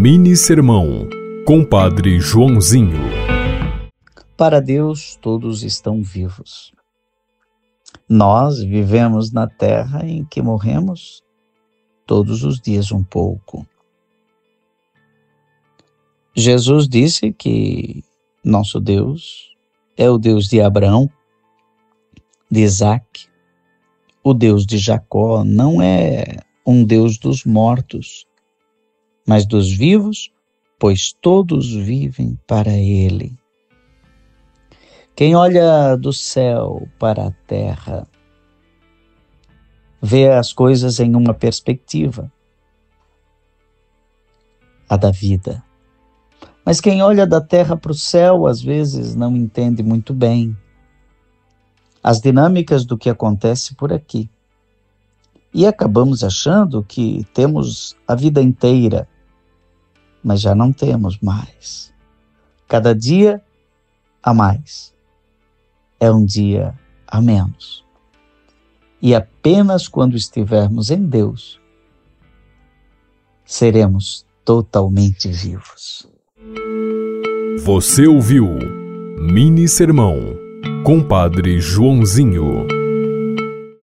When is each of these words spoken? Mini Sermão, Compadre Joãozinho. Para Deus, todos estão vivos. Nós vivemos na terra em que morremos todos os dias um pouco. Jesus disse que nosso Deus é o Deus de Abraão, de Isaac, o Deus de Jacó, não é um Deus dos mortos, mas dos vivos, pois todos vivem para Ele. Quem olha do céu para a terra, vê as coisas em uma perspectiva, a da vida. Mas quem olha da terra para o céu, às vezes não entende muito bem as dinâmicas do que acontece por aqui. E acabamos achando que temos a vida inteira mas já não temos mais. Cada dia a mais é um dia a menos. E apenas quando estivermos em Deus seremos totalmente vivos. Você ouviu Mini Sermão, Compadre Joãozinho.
Mini 0.00 0.36
Sermão, 0.36 1.08
Compadre 1.44 2.20
Joãozinho. 2.20 3.00
Para 4.36 4.60
Deus, 4.60 5.18
todos 5.20 5.64
estão 5.64 6.04
vivos. 6.04 6.72
Nós 8.08 8.62
vivemos 8.62 9.32
na 9.32 9.48
terra 9.48 10.06
em 10.06 10.24
que 10.24 10.40
morremos 10.40 11.20
todos 12.06 12.44
os 12.44 12.60
dias 12.60 12.92
um 12.92 13.02
pouco. 13.02 13.66
Jesus 16.32 16.88
disse 16.88 17.32
que 17.32 18.04
nosso 18.44 18.78
Deus 18.78 19.50
é 19.96 20.08
o 20.08 20.16
Deus 20.16 20.46
de 20.46 20.60
Abraão, 20.60 21.10
de 22.48 22.60
Isaac, 22.60 23.26
o 24.22 24.32
Deus 24.32 24.64
de 24.64 24.78
Jacó, 24.78 25.42
não 25.42 25.82
é 25.82 26.36
um 26.64 26.84
Deus 26.84 27.18
dos 27.18 27.44
mortos, 27.44 28.27
mas 29.28 29.44
dos 29.44 29.70
vivos, 29.70 30.32
pois 30.78 31.12
todos 31.12 31.70
vivem 31.74 32.38
para 32.46 32.72
Ele. 32.72 33.38
Quem 35.14 35.36
olha 35.36 35.94
do 35.96 36.14
céu 36.14 36.88
para 36.98 37.26
a 37.26 37.30
terra, 37.46 38.08
vê 40.00 40.30
as 40.30 40.50
coisas 40.50 40.98
em 40.98 41.14
uma 41.14 41.34
perspectiva, 41.34 42.32
a 44.88 44.96
da 44.96 45.10
vida. 45.10 45.62
Mas 46.64 46.80
quem 46.80 47.02
olha 47.02 47.26
da 47.26 47.40
terra 47.40 47.76
para 47.76 47.92
o 47.92 47.94
céu, 47.94 48.46
às 48.46 48.62
vezes 48.62 49.14
não 49.14 49.36
entende 49.36 49.82
muito 49.82 50.14
bem 50.14 50.56
as 52.02 52.18
dinâmicas 52.18 52.86
do 52.86 52.96
que 52.96 53.10
acontece 53.10 53.74
por 53.74 53.92
aqui. 53.92 54.30
E 55.52 55.66
acabamos 55.66 56.24
achando 56.24 56.82
que 56.82 57.26
temos 57.34 57.94
a 58.06 58.14
vida 58.14 58.40
inteira 58.40 59.06
mas 60.22 60.40
já 60.40 60.54
não 60.54 60.72
temos 60.72 61.18
mais. 61.18 61.92
Cada 62.66 62.94
dia 62.94 63.42
a 64.22 64.34
mais 64.34 64.94
é 65.98 66.10
um 66.10 66.24
dia 66.24 66.78
a 67.06 67.20
menos. 67.20 67.84
E 69.00 69.14
apenas 69.14 69.88
quando 69.88 70.16
estivermos 70.16 70.90
em 70.90 71.04
Deus 71.04 71.60
seremos 73.44 74.26
totalmente 74.44 75.28
vivos. 75.28 76.06
Você 77.64 78.06
ouviu 78.06 78.46
Mini 79.18 79.66
Sermão, 79.66 80.16
Compadre 80.84 81.60
Joãozinho. 81.60 82.77